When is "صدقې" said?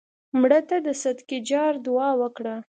1.01-1.37